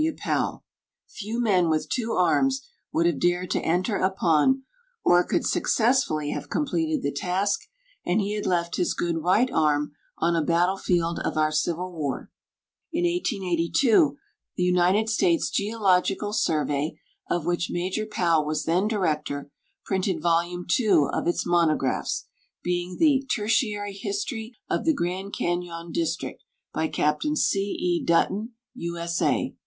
[0.01, 0.15] W.
[0.17, 0.63] Powell.
[1.07, 4.63] Few men with two arms would have dared to enter upon,
[5.03, 7.59] or could successfully have completed the task,
[8.03, 11.95] and he had left his good right arm on a battle field of our civil
[11.95, 12.31] war.
[12.91, 14.17] In 1882,
[14.57, 16.99] the United States Geological Survey,
[17.29, 17.99] of which Maj.
[18.09, 19.51] Powell was then director,
[19.85, 20.65] printed Vol.
[20.79, 22.25] II of its Monographs,
[22.63, 26.43] being the "Tertiary History of the Grand Cañon District,
[26.73, 27.21] by Capt.
[27.37, 27.59] C.
[27.61, 28.03] E.
[28.03, 29.53] Dutton, U.S.A.